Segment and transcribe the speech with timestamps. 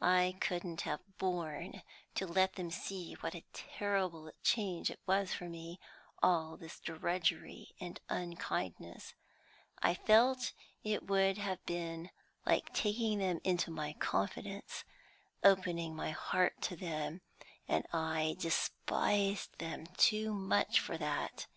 [0.00, 1.82] I couldn't have borne
[2.14, 5.80] to let them see what a terrible change it was for me,
[6.22, 9.14] all this drudgery and unkindness;
[9.82, 10.52] I felt
[10.84, 12.10] it would have been
[12.46, 14.84] like taking them into my confidence,
[15.42, 17.22] opening my heart to them,
[17.66, 21.48] and I despised them too much for that.